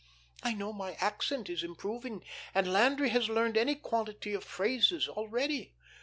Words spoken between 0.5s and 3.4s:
know my accent is improving, and Landry has